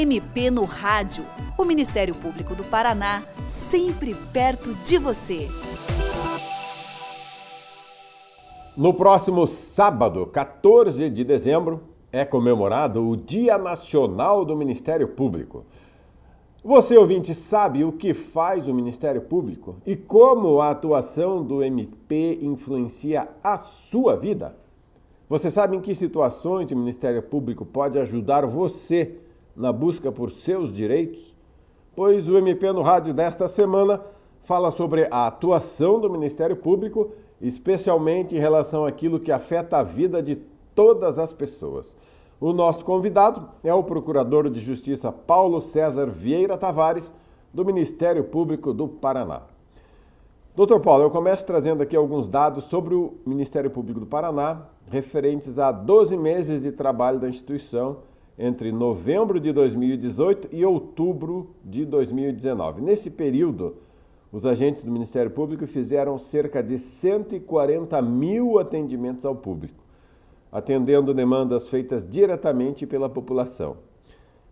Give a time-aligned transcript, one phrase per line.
[0.00, 1.26] MP no Rádio.
[1.58, 5.46] O Ministério Público do Paraná, sempre perto de você.
[8.74, 15.66] No próximo sábado, 14 de dezembro, é comemorado o Dia Nacional do Ministério Público.
[16.64, 22.38] Você, ouvinte, sabe o que faz o Ministério Público e como a atuação do MP
[22.40, 24.56] influencia a sua vida?
[25.28, 29.18] Você sabe em que situações o Ministério Público pode ajudar você
[29.60, 31.34] na busca por seus direitos?
[31.94, 34.00] Pois o MP no rádio desta semana
[34.42, 40.22] fala sobre a atuação do Ministério Público especialmente em relação àquilo que afeta a vida
[40.22, 40.36] de
[40.74, 41.96] todas as pessoas.
[42.38, 47.12] O nosso convidado é o Procurador de Justiça Paulo César Vieira Tavares,
[47.52, 49.42] do Ministério Público do Paraná.
[50.54, 55.58] Doutor Paulo, eu começo trazendo aqui alguns dados sobre o Ministério Público do Paraná, referentes
[55.58, 57.98] a 12 meses de trabalho da instituição
[58.42, 62.80] entre novembro de 2018 e outubro de 2019.
[62.80, 63.76] Nesse período,
[64.32, 69.84] os agentes do Ministério Público fizeram cerca de 140 mil atendimentos ao público,
[70.50, 73.76] atendendo demandas feitas diretamente pela população.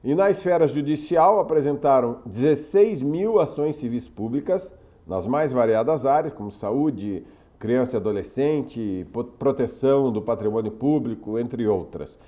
[0.04, 4.70] E na esfera judicial apresentaram 16 mil ações civis públicas
[5.06, 7.24] nas mais variadas áreas, como saúde,
[7.58, 9.06] criança e adolescente,
[9.38, 12.18] proteção do patrimônio público, entre outras.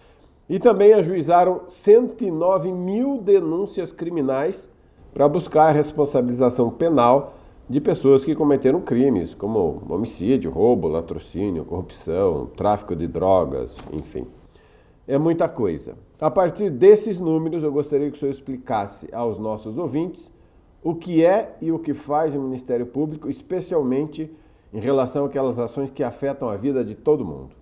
[0.50, 4.68] E também ajuizaram 109 mil denúncias criminais
[5.14, 7.34] para buscar a responsabilização penal
[7.68, 14.26] de pessoas que cometeram crimes, como homicídio, roubo, latrocínio, corrupção, tráfico de drogas, enfim.
[15.06, 15.94] É muita coisa.
[16.20, 20.28] A partir desses números, eu gostaria que o senhor explicasse aos nossos ouvintes
[20.82, 24.28] o que é e o que faz o Ministério Público, especialmente
[24.74, 27.59] em relação àquelas ações que afetam a vida de todo mundo.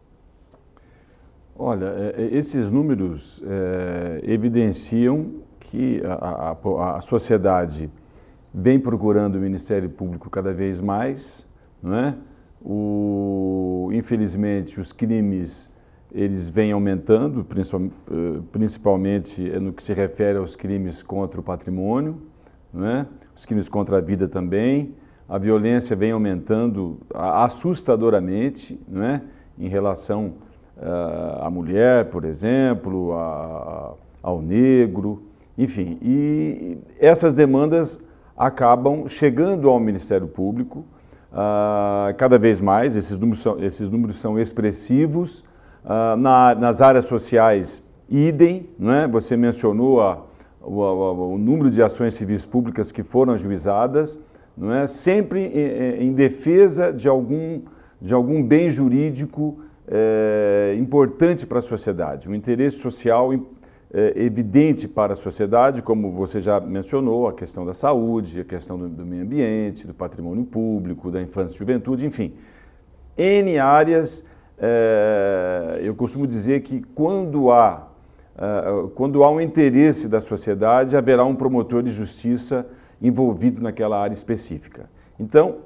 [1.61, 7.91] Olha, é, é, esses números é, evidenciam que a, a, a sociedade
[8.55, 11.45] vem procurando o Ministério Público cada vez mais,
[11.83, 12.15] não é?
[12.63, 15.69] O, infelizmente, os crimes
[16.13, 22.23] eles vêm aumentando, eh, principalmente no que se refere aos crimes contra o patrimônio,
[22.75, 23.05] é?
[23.37, 24.95] os crimes contra a vida também.
[25.29, 29.21] A violência vem aumentando assustadoramente é?
[29.59, 30.48] em relação
[31.41, 35.23] à mulher, por exemplo, a, ao negro,
[35.57, 35.99] enfim.
[36.03, 37.99] E essas demandas
[38.37, 40.85] acabam chegando ao Ministério Público
[41.33, 45.45] uh, cada vez mais, esses números são, esses números são expressivos.
[45.85, 49.09] Uh, na, nas áreas sociais, idem, né?
[49.11, 50.23] você mencionou a,
[50.61, 54.21] o, o, número de ações civis públicas que foram ajuizadas,
[54.57, 54.87] não é?
[54.87, 57.63] sempre em, em defesa de algum,
[58.03, 63.33] de algum bem jurídico é, importante para a sociedade, um interesse social
[63.93, 68.79] é, evidente para a sociedade, como você já mencionou, a questão da saúde, a questão
[68.79, 72.35] do, do meio ambiente, do patrimônio público, da infância e juventude, enfim.
[73.17, 74.23] N áreas,
[74.59, 77.89] é, eu costumo dizer que quando há,
[78.95, 82.65] quando há um interesse da sociedade, haverá um promotor de justiça
[83.03, 84.89] envolvido naquela área específica.
[85.19, 85.57] Então,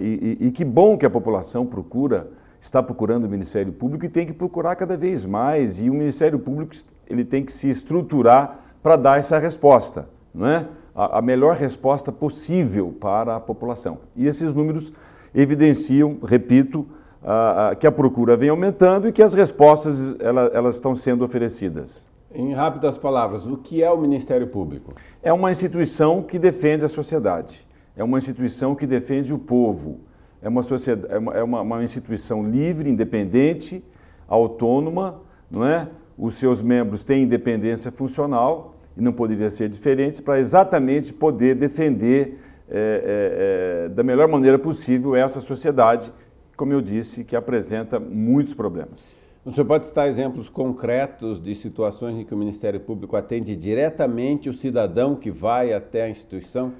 [0.00, 2.28] e, e que bom que a população procura
[2.60, 5.80] está procurando o Ministério Público e tem que procurar cada vez mais.
[5.80, 6.74] E o Ministério Público
[7.06, 10.66] ele tem que se estruturar para dar essa resposta, não é?
[10.98, 13.98] a, a melhor resposta possível para a população.
[14.16, 14.92] E esses números
[15.32, 16.84] evidenciam, repito,
[17.22, 21.24] a, a, que a procura vem aumentando e que as respostas ela, elas estão sendo
[21.24, 22.08] oferecidas.
[22.34, 24.92] Em rápidas palavras, o que é o Ministério Público?
[25.22, 30.00] É uma instituição que defende a sociedade, é uma instituição que defende o povo,
[30.40, 33.84] é uma, sociedade, é é uma, uma instituição livre, independente,
[34.26, 35.88] autônoma, não é?
[36.16, 42.40] Os seus membros têm independência funcional e não poderia ser diferente para exatamente poder defender
[42.68, 46.12] é, é, da melhor maneira possível essa sociedade,
[46.56, 49.08] como eu disse, que apresenta muitos problemas.
[49.44, 54.50] O senhor pode citar exemplos concretos de situações em que o Ministério Público atende diretamente
[54.50, 56.72] o cidadão que vai até a instituição?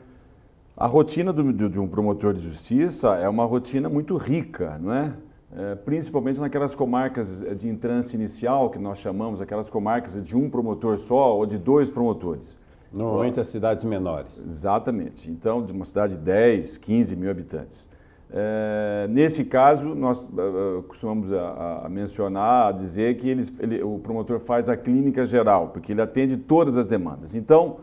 [0.80, 4.92] A rotina do, de, de, um promotor de justiça é uma rotina muito rica, não
[4.92, 5.12] é?
[5.52, 5.74] é?
[5.74, 11.36] Principalmente naquelas comarcas de entrância inicial, que nós chamamos, aquelas comarcas de um promotor só
[11.36, 12.56] ou de dois promotores.
[12.92, 14.30] Normalmente as cidades menores.
[14.38, 15.28] Exatamente.
[15.28, 17.88] Então, de uma cidade de 10, 15 mil habitantes.
[18.30, 23.98] É, nesse caso, nós uh, costumamos a, a, mencionar, a dizer que eles, ele, o
[23.98, 27.34] promotor faz a clínica geral, porque ele atende todas as demandas.
[27.34, 27.78] Então,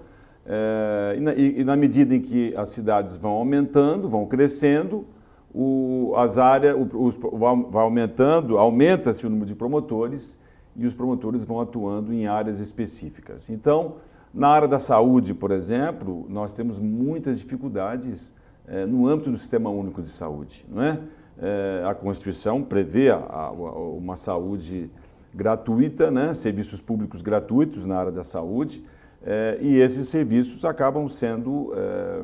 [0.46, 5.06] é, e, na, e, na, medida em que as cidades vão aumentando, vão crescendo,
[5.54, 10.38] o, as áreas, o, os, vai aumentando, aumenta-se o número de promotores
[10.76, 13.50] e os promotores vão atuando em áreas específicas.
[13.50, 13.96] Então,
[14.34, 18.34] Na área da saúde, por exemplo, nós temos muitas dificuldades
[18.68, 20.66] é, no âmbito do Sistema Único de Saúde.
[20.70, 21.00] Não é?
[21.40, 24.92] é a Constituição prevê a, a, uma saúde
[25.34, 26.34] gratuita, né?
[26.34, 28.84] serviços públicos gratuitos na área da saúde,
[29.26, 32.22] é, e esses serviços acabam sendo é,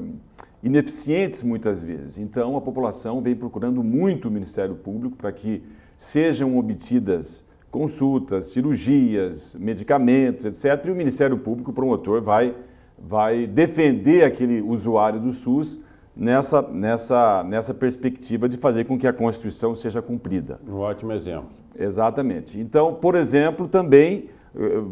[0.64, 2.18] ineficientes muitas vezes.
[2.18, 5.64] Então, a população vem procurando muito o Ministério Público para que
[5.98, 10.86] sejam obtidas consultas, cirurgias, medicamentos, etc.
[10.86, 12.54] E o Ministério Público, o promotor, vai,
[13.00, 15.80] vai defender aquele usuário do SUS
[16.16, 20.60] nessa, nessa, nessa perspectiva de fazer com que a Constituição seja cumprida.
[20.68, 21.50] Um ótimo exemplo.
[21.78, 22.60] Exatamente.
[22.60, 24.32] Então, por exemplo, também, eh,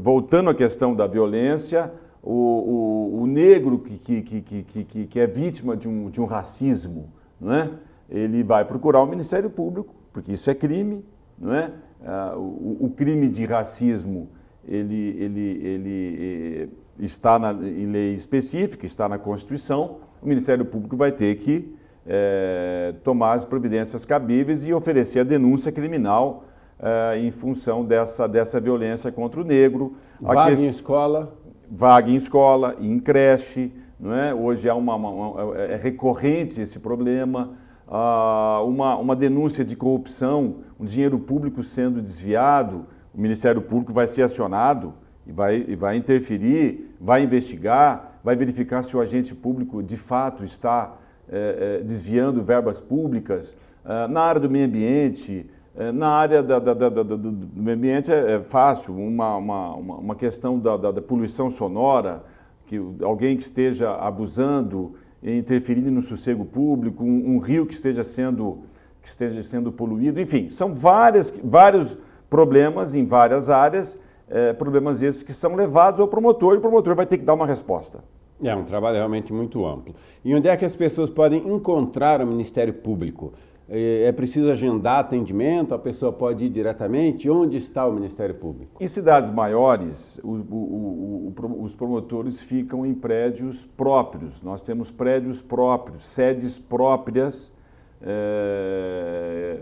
[0.01, 1.91] voltando à questão da violência,
[2.21, 6.25] o, o, o negro que, que, que, que, que é vítima de um, de um
[6.25, 7.09] racismo,
[7.39, 7.69] não é?
[8.09, 11.05] ele vai procurar o Ministério Público, porque isso é crime,
[11.37, 11.71] não é?
[12.03, 14.29] Ah, o, o, crime de racismo
[14.65, 16.17] ele, ele, ele
[16.61, 16.67] eh,
[16.99, 21.75] está na, em lei específica, está na Constituição, o Ministério Público vai ter que
[22.05, 26.45] é, tomar as providências cabíveis e oferecer a denúncia criminal
[26.81, 29.95] é, em função dessa, dessa violência contra o negro.
[30.19, 30.63] Vaga que...
[30.63, 31.33] em escola?
[31.69, 34.33] Vaga em escola, em creche, não é?
[34.33, 37.51] hoje é, uma, uma, é recorrente esse problema.
[37.87, 44.07] Ah, uma, uma denúncia de corrupção, um dinheiro público sendo desviado, o Ministério Público vai
[44.07, 44.93] ser acionado
[45.25, 50.45] e vai, e vai interferir, vai investigar, vai verificar se o agente público de fato
[50.45, 50.97] está
[51.27, 53.57] é, é, desviando verbas públicas.
[53.83, 55.49] É, na área do meio ambiente,
[55.93, 60.59] na área da, da, da, do, meio ambiente é, é fácil, uma, uma, uma questão
[60.59, 62.23] da, da, poluição sonora,
[62.65, 68.63] que alguém que esteja abusando, interferindo no sossego público, um, um rio que esteja sendo
[69.01, 71.97] que esteja sendo poluído, enfim, são várias, vários
[72.29, 73.97] problemas em várias áreas
[74.29, 77.33] é, problemas esses que são levados ao promotor e o promotor vai ter que dar
[77.33, 78.03] uma resposta.
[78.41, 79.93] É um trabalho realmente muito amplo.
[80.23, 83.33] E onde é que as pessoas podem encontrar o Ministério Público?
[83.69, 85.75] É, é preciso agendar atendimento?
[85.75, 87.29] A pessoa pode ir diretamente?
[87.29, 88.77] Onde está o Ministério Público?
[88.79, 94.41] Em cidades maiores, o, o, o, os promotores ficam em prédios próprios.
[94.41, 97.53] Nós temos prédios próprios, sedes próprias.
[98.01, 99.59] É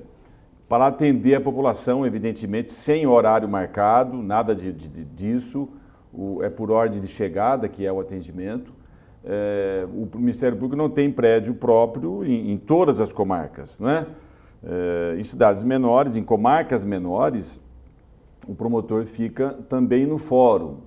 [0.67, 5.69] para atender a população, evidentemente, sem horário marcado, nada de, de, disso,
[6.41, 8.73] é por ordem de chegada que é o atendimento.
[9.29, 14.05] É, o Ministério Público não tem prédio próprio em, em todas as comarcas, não é?
[14.63, 15.19] é?
[15.19, 17.59] Em cidades menores, em comarcas menores,
[18.47, 20.77] o promotor fica também no fórum,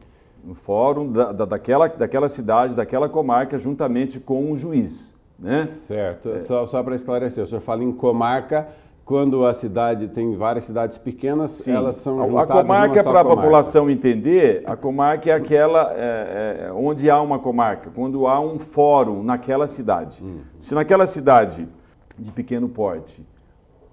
[0.43, 5.15] no fórum da, da, daquela, daquela cidade, daquela comarca, juntamente com o juiz.
[5.39, 5.67] Né?
[5.67, 6.31] Certo.
[6.31, 6.39] É.
[6.41, 8.69] Só, só para esclarecer, o senhor fala em comarca
[9.11, 11.73] quando a cidade tem várias cidades pequenas, Sim.
[11.73, 16.73] elas são juntadas A comarca, para a população entender, a comarca é aquela é, é,
[16.73, 20.23] onde há uma comarca, quando há um fórum naquela cidade.
[20.23, 20.43] Hum.
[20.61, 21.69] Se naquela cidade
[22.17, 23.27] de pequeno porte,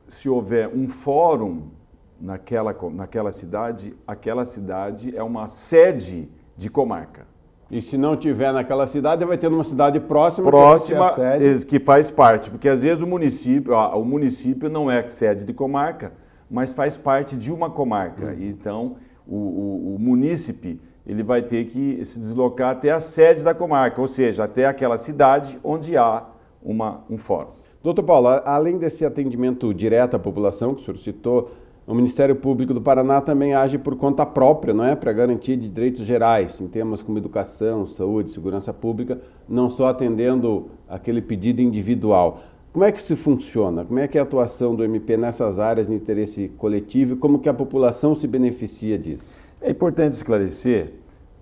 [0.08, 1.64] se houver um fórum
[2.22, 7.26] naquela, naquela cidade, aquela cidade é uma sede de comarca.
[7.70, 12.10] E se não tiver naquela cidade, vai ter numa cidade próxima, próxima que, que faz
[12.10, 16.14] parte, porque às vezes o município, o município não é sede de comarca,
[16.50, 18.28] mas faz parte de uma comarca.
[18.28, 18.38] Uhum.
[18.40, 18.96] Então,
[19.28, 24.00] o, o, o munícipe ele vai ter que se deslocar até a sede da comarca,
[24.00, 26.24] ou seja, até aquela cidade onde há
[26.62, 27.52] uma, um fórum.
[27.82, 31.52] Doutor Paulo, além desse atendimento direto à população que o senhor citou,
[31.88, 35.70] o Ministério Público do Paraná também age por conta própria, não é, para garantia de
[35.70, 42.42] direitos gerais, em temas como educação, saúde, segurança pública, não só atendendo aquele pedido individual.
[42.74, 43.86] Como é que isso funciona?
[43.86, 47.40] Como é que é a atuação do MP nessas áreas de interesse coletivo e como
[47.40, 49.34] que a população se beneficia disso?
[49.62, 50.92] É importante esclarecer,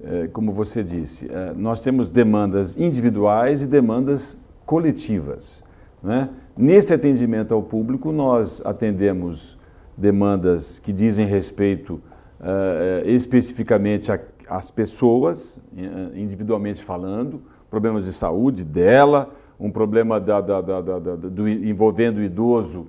[0.04, 5.64] eh, como você disse, eh, nós temos demandas individuais e demandas coletivas.
[6.04, 6.30] Né?
[6.56, 9.58] Nesse atendimento ao público, nós atendemos
[9.98, 12.02] demandas que dizem respeito
[12.40, 14.12] uh, especificamente
[14.48, 21.50] às pessoas, eh, individualmente falando, problemas de saúde dela, um problema da, da, da, do,
[21.50, 22.88] envolvendo o idoso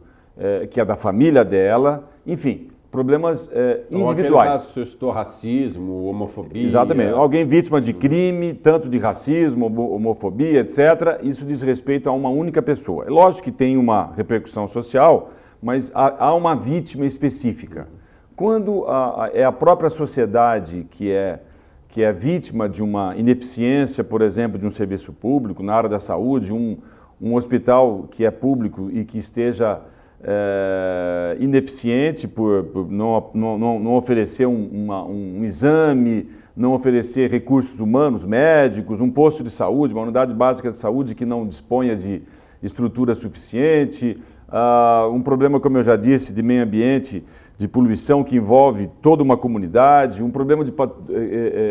[0.71, 3.51] que é da família dela, enfim, problemas uh,
[3.91, 4.51] individuais.
[4.53, 6.65] Caso que citou racismo, homofobia.
[6.65, 7.13] Exatamente.
[7.13, 11.21] Alguém vítima de crime, tanto de racismo, homofobia, etc.
[11.23, 13.05] Isso diz respeito a uma única pessoa.
[13.07, 15.31] É lógico que tem uma repercussão social,
[15.67, 17.89] mas há, há uma vítima específica.
[18.37, 21.41] Quando a, a, é a própria sociedade que é,
[21.89, 25.99] que é vítima de uma ineficiência, por exemplo, de um serviço público na área da
[25.99, 26.79] saúde, um,
[27.21, 29.81] um hospital que é público e que esteja
[30.23, 37.81] é, ineficiente por, por não, não, não, oferecer um, uma, um exame, não oferecer recursos
[37.81, 42.23] humanos, médicos, um posto de saúde, uma unidade básica de saúde que não disponha de
[42.63, 44.17] estrutura suficiente,
[44.49, 47.25] uh, um problema, como eu já disse, de meio ambiente,
[47.59, 50.75] de poluição que envolve toda uma comunidade, um problema de, eh,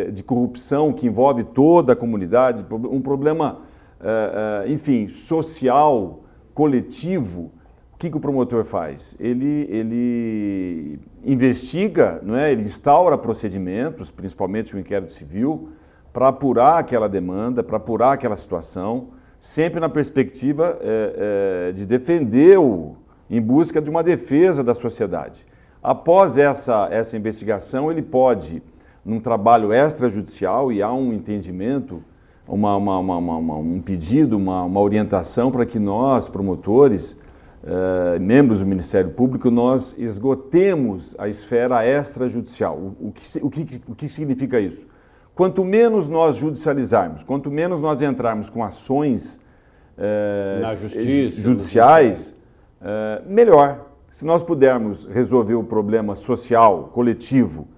[0.08, 3.60] eh, de corrupção que envolve toda a comunidade, um problema,
[4.00, 7.52] uh, uh, enfim, social, coletivo
[7.96, 9.16] o que, que o promotor faz?
[9.18, 12.52] Ele, ele investiga, não é?
[12.52, 15.70] ele instaura procedimentos, principalmente o inquérito civil,
[16.12, 22.96] para apurar aquela demanda, para apurar aquela situação, sempre na perspectiva é, é, de defender-o,
[23.28, 25.44] em busca de uma defesa da sociedade.
[25.82, 28.62] Após essa, essa investigação, ele pode,
[29.04, 32.02] num trabalho extrajudicial, e há um entendimento,
[32.46, 37.18] uma, uma, uma, um pedido, uma orientação para que nós, promotores,
[37.62, 42.76] uh, membros do Ministério Público, nós esgotemos a esfera extrajudicial.
[42.76, 44.86] O, o, que, o, que, o que significa isso?
[45.36, 49.38] Quanto menos nós judicializarmos, quanto menos nós entrarmos com ações
[49.98, 52.34] uh, justiça, judiciais,
[52.80, 53.84] uh, melhor.
[54.10, 57.68] Se nós pudermos resolver o problema social, coletivo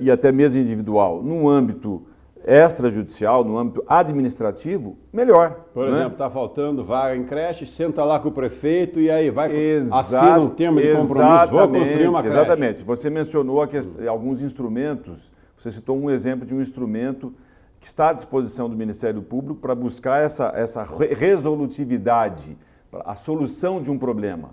[0.00, 2.02] e até mesmo individual, num âmbito
[2.46, 5.64] extrajudicial, no âmbito administrativo, melhor.
[5.72, 5.92] Por né?
[5.92, 10.14] exemplo, está faltando vaga em creche, senta lá com o prefeito e aí vai Exato,
[10.14, 12.36] assina um termo de compromisso, vou construir uma creche.
[12.36, 12.82] Exatamente.
[12.82, 13.66] Você mencionou
[14.06, 17.32] alguns instrumentos, você citou um exemplo de um instrumento
[17.78, 20.82] que está à disposição do Ministério Público para buscar essa, essa
[21.16, 22.58] resolutividade,
[23.04, 24.50] a solução de um problema.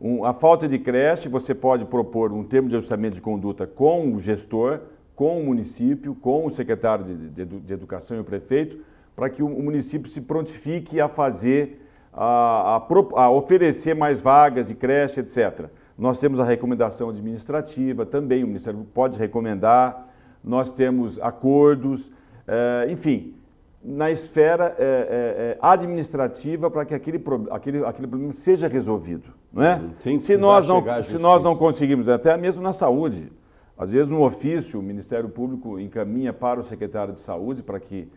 [0.00, 4.14] Um, a falta de creche, você pode propor um termo de ajustamento de conduta com
[4.14, 4.80] o gestor,
[5.14, 8.78] com o município, com o secretário de, de, de Educação e o prefeito,
[9.14, 14.68] para que o, o, município se prontifique a fazer, a, a, a, oferecer mais vagas
[14.68, 15.66] de creche, etc.
[15.98, 20.05] Nós temos a recomendação administrativa também, o Ministério pode recomendar,
[20.46, 22.08] nós temos acordos,
[22.46, 23.34] é, enfim,
[23.82, 29.30] na esfera é, é, administrativa para que aquele, aquele, aquele problema seja resolvido.
[29.52, 29.80] Não é?
[30.18, 33.32] se, nós não, se nós não conseguimos, até mesmo na saúde,
[33.76, 38.08] às vezes, um ofício, o Ministério Público encaminha para o secretário de Saúde para que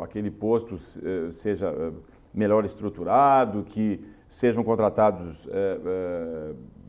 [0.00, 0.78] aquele posto
[1.32, 1.92] seja
[2.32, 5.48] melhor estruturado, que sejam contratados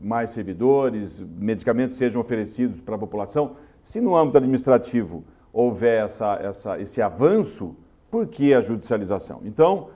[0.00, 3.56] mais servidores, medicamentos sejam oferecidos para a população.
[3.88, 7.74] Se no âmbito administrativo houver essa, essa, esse avanço,
[8.10, 9.40] por que a judicialização?
[9.46, 9.88] Então,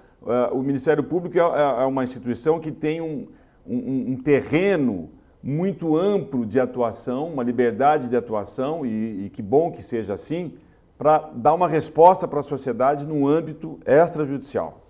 [0.51, 3.27] o Ministério Público é, é, é uma instituição que tem um,
[3.67, 5.11] um, um terreno
[5.43, 10.55] muito amplo de atuação, uma liberdade de atuação, e, e que bom que seja assim,
[10.97, 14.81] para dar uma resposta para a sociedade no âmbito extrajudicial.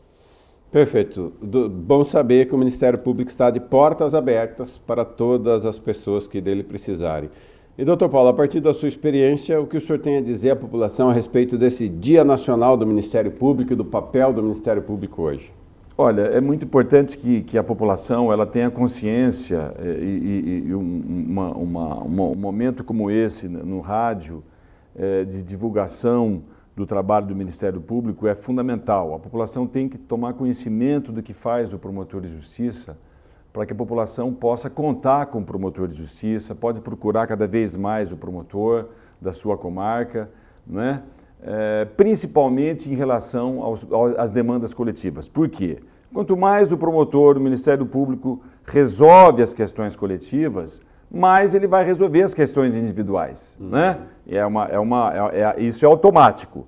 [0.70, 1.32] Perfeito.
[1.42, 6.28] Do, bom saber que o Ministério Público está de portas abertas para todas as pessoas
[6.28, 7.28] que dele precisarem.
[7.76, 10.50] E, doutor Paulo, a partir da sua experiência, o que o senhor tem a dizer
[10.50, 14.82] à população a respeito desse Dia Nacional do Ministério Público e do papel do Ministério
[14.82, 15.50] Público hoje?
[15.96, 20.74] Olha, é muito importante que, que a população ela tenha consciência é, e, e, e
[20.74, 24.44] uma, uma, um momento como esse no rádio
[24.94, 26.42] é, de divulgação
[26.76, 29.14] do trabalho do Ministério Público é fundamental.
[29.14, 32.98] A população tem que tomar conhecimento do que faz o promotor de justiça
[33.52, 37.76] para que a população possa contar com o promotor de justiça, pode procurar cada vez
[37.76, 38.86] mais o promotor
[39.20, 40.30] da sua comarca,
[40.66, 41.02] não é?
[41.44, 43.84] É, principalmente em relação aos,
[44.16, 45.28] às demandas coletivas.
[45.28, 45.78] Por quê?
[46.14, 50.80] Quanto mais o promotor, o Ministério Público resolve as questões coletivas,
[51.10, 53.56] mais ele vai resolver as questões individuais.
[53.60, 53.70] Uhum.
[53.70, 53.98] Né?
[54.28, 56.66] É uma, é uma, é, é, isso é automático.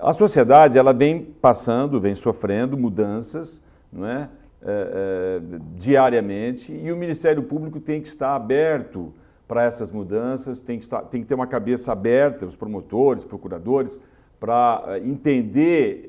[0.00, 3.62] A sociedade ela vem passando, vem sofrendo mudanças
[3.94, 4.28] não é?
[4.64, 9.12] É, é diariamente e o Ministério Público tem que estar aberto
[9.46, 14.00] para essas mudanças, tem que, estar, tem que ter uma cabeça aberta, os promotores, procuradores,
[14.40, 16.06] para eh, entender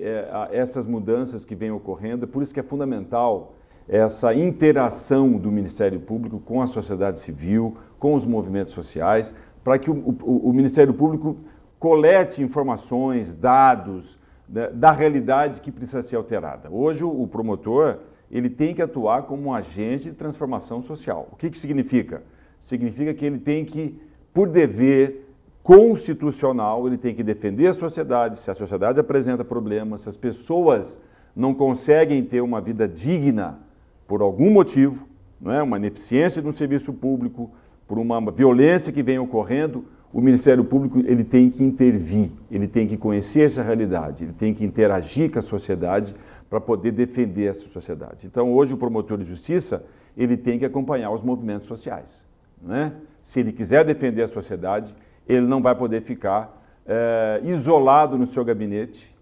[0.51, 2.27] essas mudanças que vêm ocorrendo.
[2.27, 3.53] Por isso que é fundamental
[3.87, 9.33] essa interação do Ministério Público com a sociedade civil, com os movimentos sociais,
[9.63, 11.37] para que o, o, o, Ministério Público
[11.79, 14.19] colete informações, dados
[14.49, 16.69] né, da realidade que precisa ser alterada.
[16.69, 17.99] Hoje o promotor
[18.31, 21.27] ele tem que atuar como um agente de transformação social.
[21.31, 22.23] O que, que significa?
[22.59, 23.99] Significa que ele tem que,
[24.33, 25.25] por dever,
[25.65, 28.37] constitucional, ele tem que defender a sociedade.
[28.37, 30.99] Se a sociedade apresenta problemas, se as pessoas
[31.35, 33.59] não conseguem ter uma vida digna
[34.07, 35.07] por algum motivo,
[35.41, 35.63] não é?
[35.63, 37.51] uma ineficiência no serviço público,
[37.87, 42.87] por uma violência que vem ocorrendo, o Ministério Público ele tem que intervir, ele tem
[42.87, 46.15] que conhecer essa realidade, ele tem que interagir com a sociedade
[46.55, 48.25] para poder defender essa sociedade.
[48.25, 49.83] Então, hoje o promotor de justiça
[50.15, 52.23] ele tem que acompanhar os movimentos sociais,
[52.61, 52.93] não é?
[53.21, 54.95] Se ele quiser defender a sociedade,
[55.27, 59.13] ele não vai poder ficar é, isolado no seu gabinete,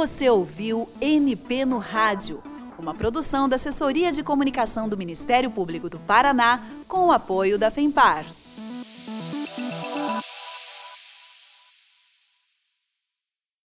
[0.00, 2.42] Você ouviu MP no Rádio,
[2.78, 7.70] uma produção da Assessoria de Comunicação do Ministério Público do Paraná com o apoio da
[7.70, 8.24] FEMPAR.